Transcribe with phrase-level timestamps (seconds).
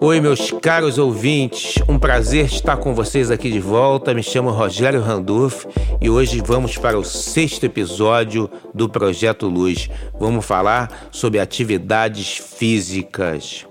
[0.00, 4.14] Oi, meus caros ouvintes, um prazer estar com vocês aqui de volta.
[4.14, 5.64] Me chamo Rogério Randolph
[6.00, 9.90] e hoje vamos para o sexto episódio do Projeto Luz.
[10.20, 13.66] Vamos falar sobre atividades físicas.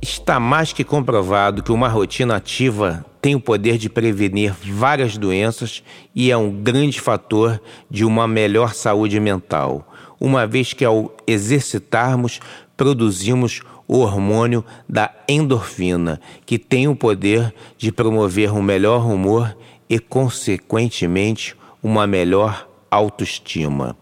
[0.00, 5.82] Está mais que comprovado que uma rotina ativa tem o poder de prevenir várias doenças
[6.14, 9.86] e é um grande fator de uma melhor saúde mental,
[10.18, 12.40] uma vez que ao exercitarmos
[12.76, 19.56] produzimos o hormônio da endorfina, que tem o poder de promover um melhor humor
[19.88, 23.96] e, consequentemente, uma melhor autoestima.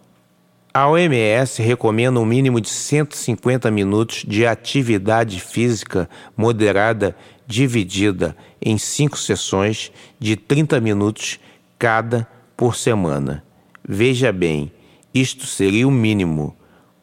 [0.73, 9.17] A OMS recomenda um mínimo de 150 minutos de atividade física moderada dividida em cinco
[9.17, 11.39] sessões de 30 minutos
[11.79, 12.27] cada
[12.57, 13.45] por semana.
[13.87, 14.73] Veja bem,
[15.13, 16.57] isto seria o mínimo,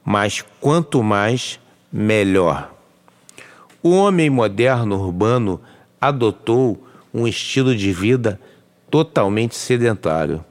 [0.03, 1.59] mas quanto mais,
[1.91, 2.70] melhor.
[3.83, 5.59] O homem moderno urbano
[5.99, 8.39] adotou um estilo de vida
[8.91, 10.45] totalmente sedentário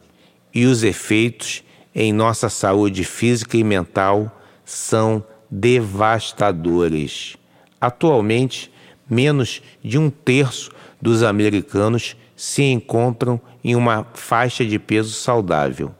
[0.52, 1.62] e os efeitos
[1.94, 7.36] em nossa saúde física e mental são devastadores.
[7.80, 8.68] Atualmente,
[9.08, 15.94] menos de um terço dos americanos se encontram em uma faixa de peso saudável.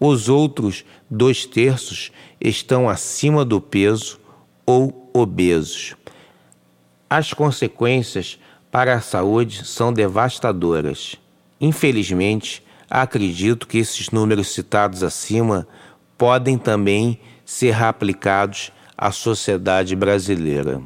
[0.00, 2.10] Os outros dois terços
[2.40, 4.18] estão acima do peso
[4.66, 5.94] ou obesos.
[7.14, 11.14] As consequências para a saúde são devastadoras.
[11.60, 15.68] Infelizmente, acredito que esses números citados acima
[16.16, 20.80] podem também ser aplicados à sociedade brasileira.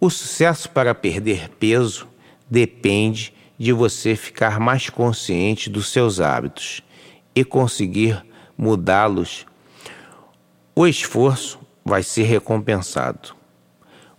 [0.00, 2.08] O sucesso para perder peso
[2.50, 6.82] depende de você ficar mais consciente dos seus hábitos
[7.34, 8.24] e conseguir
[8.56, 9.44] mudá-los.
[10.74, 13.36] O esforço vai ser recompensado.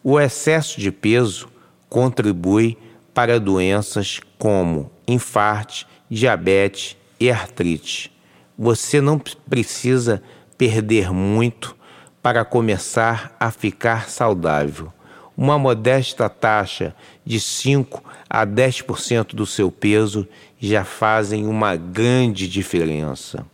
[0.03, 1.49] O excesso de peso
[1.89, 2.77] contribui
[3.13, 8.11] para doenças como infarte, diabetes e artrite.
[8.57, 10.23] Você não precisa
[10.57, 11.75] perder muito
[12.21, 14.91] para começar a ficar saudável.
[15.35, 16.95] Uma modesta taxa
[17.25, 20.27] de 5 a 10% do seu peso
[20.59, 23.45] já fazem uma grande diferença.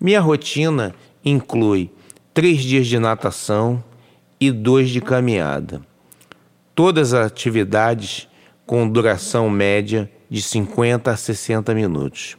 [0.00, 0.94] Minha rotina
[1.24, 1.90] inclui
[2.34, 3.82] três dias de natação
[4.40, 5.80] e dois de caminhada.
[6.74, 8.28] Todas as atividades
[8.66, 12.36] com duração média de 50 a 60 minutos.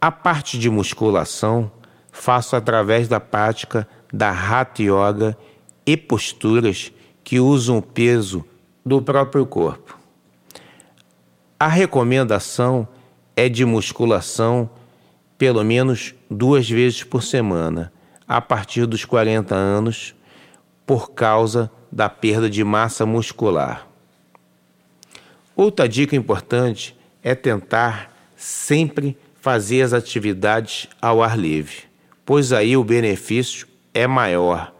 [0.00, 1.70] A parte de musculação
[2.10, 5.36] faço através da prática da Hatha Yoga
[5.86, 6.92] e posturas
[7.22, 8.44] que usam o peso
[8.84, 9.98] do próprio corpo.
[11.60, 12.88] A recomendação
[13.36, 14.70] é de musculação
[15.36, 17.92] pelo menos duas vezes por semana
[18.26, 20.14] a partir dos 40 anos
[20.88, 23.86] por causa da perda de massa muscular.
[25.54, 31.82] Outra dica importante é tentar sempre fazer as atividades ao ar livre,
[32.24, 34.74] pois aí o benefício é maior,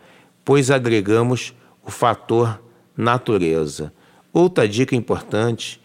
[0.47, 1.53] pois agregamos
[1.85, 2.59] o fator
[2.97, 3.93] natureza.
[4.33, 5.79] Outra dica importante: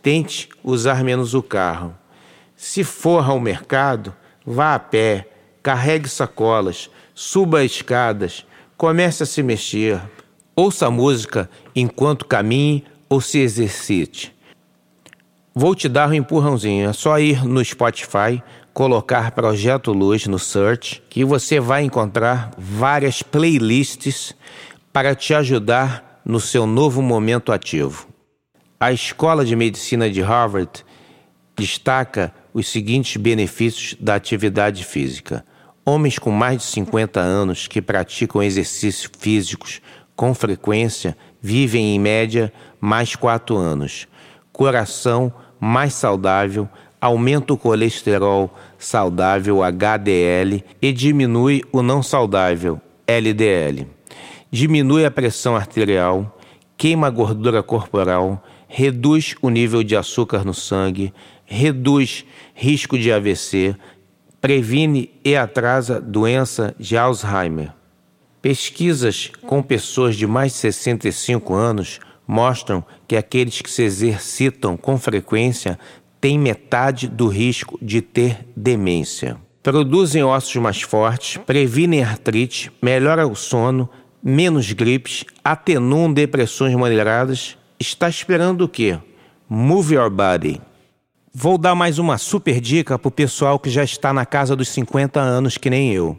[0.00, 1.96] tente usar menos o carro.
[2.54, 4.14] Se for ao mercado,
[4.46, 5.28] vá a pé,
[5.64, 8.46] carregue sacolas, suba escadas,
[8.76, 10.00] comece a se mexer,
[10.54, 14.34] ouça música enquanto caminhe ou se exercite.
[15.54, 18.42] Vou te dar um empurrãozinho, é só ir no Spotify,
[18.72, 24.34] colocar Projeto Luz no search, que você vai encontrar várias playlists
[24.92, 28.08] para te ajudar no seu novo momento ativo.
[28.80, 30.84] A Escola de Medicina de Harvard
[31.56, 35.44] destaca os seguintes benefícios da atividade física
[35.86, 39.82] Homens com mais de 50 anos que praticam exercícios físicos
[40.16, 44.08] com frequência vivem em média mais 4 anos.
[44.50, 46.68] Coração mais saudável,
[47.00, 53.86] aumenta o colesterol saudável HDL e diminui o não saudável LDL.
[54.50, 56.38] Diminui a pressão arterial,
[56.78, 61.12] queima a gordura corporal, reduz o nível de açúcar no sangue,
[61.44, 63.76] reduz risco de AVC,
[64.44, 67.72] previne e atrasa doença de Alzheimer.
[68.42, 71.98] Pesquisas com pessoas de mais de 65 anos
[72.28, 75.78] mostram que aqueles que se exercitam com frequência
[76.20, 79.38] têm metade do risco de ter demência.
[79.62, 83.88] Produzem ossos mais fortes, previnem artrite, melhoram o sono,
[84.22, 87.56] menos gripes, atenuam depressões moderadas.
[87.80, 88.98] Está esperando o quê?
[89.48, 90.60] Move your body.
[91.36, 94.68] Vou dar mais uma super dica para o pessoal que já está na casa dos
[94.68, 96.16] 50 anos, que nem eu.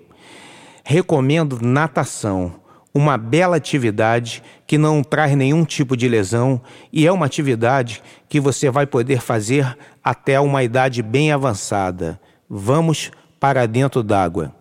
[0.84, 2.56] Recomendo natação.
[2.94, 8.42] uma bela atividade que não traz nenhum tipo de lesão e é uma atividade que
[8.42, 12.20] você vai poder fazer até uma idade bem avançada.
[12.50, 13.10] Vamos
[13.40, 14.54] para dentro d'água.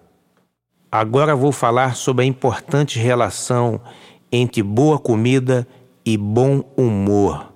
[0.91, 3.81] Agora vou falar sobre a importante relação
[4.31, 5.67] entre boa comida
[6.05, 7.54] e bom humor.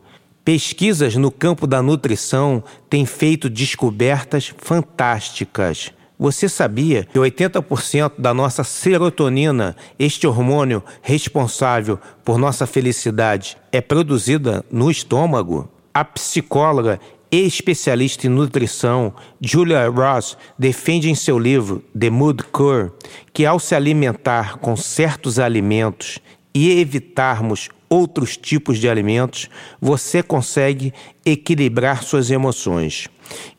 [0.48, 5.92] Pesquisas no campo da nutrição têm feito descobertas fantásticas.
[6.18, 14.64] Você sabia que 80% da nossa serotonina, este hormônio responsável por nossa felicidade, é produzida
[14.70, 15.68] no estômago?
[15.92, 16.98] A psicóloga
[17.30, 22.90] e especialista em nutrição Julia Ross defende em seu livro The Mood Cure
[23.34, 26.18] que ao se alimentar com certos alimentos
[26.54, 29.48] e evitarmos outros tipos de alimentos,
[29.80, 30.92] você consegue
[31.24, 33.08] equilibrar suas emoções.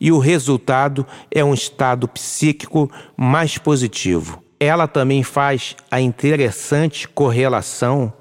[0.00, 4.42] E o resultado é um estado psíquico mais positivo.
[4.58, 8.12] Ela também faz a interessante correlação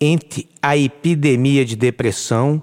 [0.00, 2.62] entre a epidemia de depressão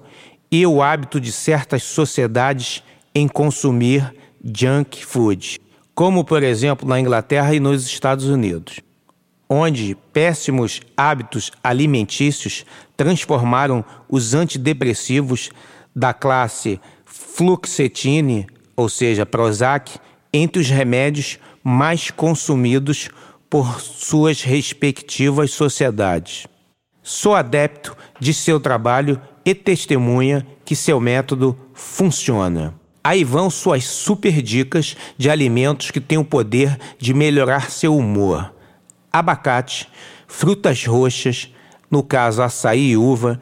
[0.50, 2.82] e o hábito de certas sociedades
[3.14, 5.60] em consumir junk food,
[5.94, 8.80] como por exemplo na Inglaterra e nos Estados Unidos
[9.48, 12.66] onde péssimos hábitos alimentícios
[12.96, 15.50] transformaram os antidepressivos
[15.94, 18.46] da classe fluoxetine,
[18.76, 19.98] ou seja, Prozac,
[20.32, 23.08] entre os remédios mais consumidos
[23.48, 26.46] por suas respectivas sociedades.
[27.02, 32.74] Sou adepto de seu trabalho e testemunha que seu método funciona.
[33.02, 38.52] Aí vão suas super dicas de alimentos que têm o poder de melhorar seu humor
[39.12, 39.88] abacate,
[40.26, 41.52] frutas roxas,
[41.90, 43.40] no caso açaí e uva,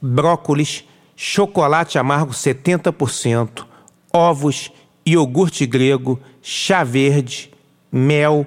[0.00, 0.84] brócolis,
[1.16, 3.66] chocolate amargo 70%,
[4.12, 4.72] ovos,
[5.06, 7.52] iogurte grego, chá verde,
[7.92, 8.46] mel,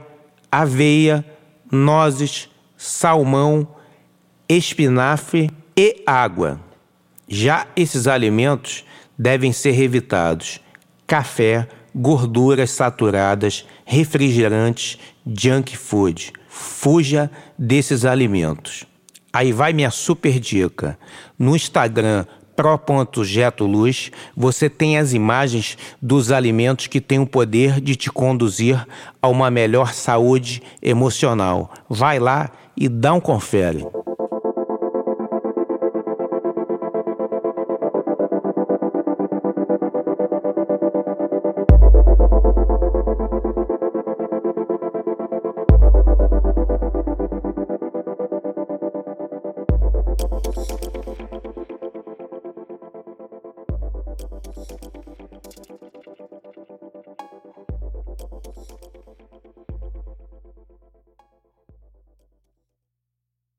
[0.51, 1.25] aveia,
[1.71, 3.67] nozes, salmão,
[4.49, 6.59] espinafre e água.
[7.27, 8.85] Já esses alimentos
[9.17, 10.61] devem ser evitados:
[11.05, 16.31] café, gorduras saturadas, refrigerantes, junk food.
[16.59, 18.85] Fuja desses alimentos.
[19.31, 20.97] Aí vai minha super dica.
[21.37, 22.25] No Instagram
[22.55, 28.83] pro.getoluz, você tem as imagens dos alimentos que têm o poder de te conduzir
[29.21, 31.71] a uma melhor saúde emocional.
[31.87, 33.85] Vai lá e dá um confere.